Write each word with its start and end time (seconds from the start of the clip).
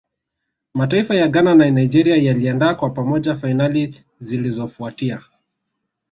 mataifa 0.73 1.15
ya 1.15 1.27
Ghana 1.27 1.55
na 1.55 1.69
Nigeria 1.69 2.15
yaliandaa 2.15 2.75
kwa 2.75 2.89
pamoja 2.89 3.35
fainali 3.35 4.05
zilizofuatia 4.19 5.21